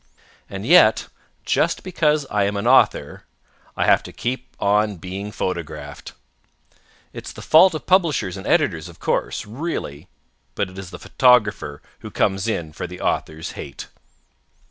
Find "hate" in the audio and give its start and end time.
13.51-13.89